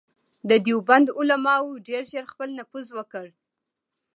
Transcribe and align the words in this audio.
د 0.49 0.51
دیوبند 0.65 1.07
علماوو 1.17 1.81
ډېر 1.87 2.03
ژر 2.11 2.25
خپل 2.33 2.49
نفوذ 2.59 2.87
وکړ. 2.97 3.25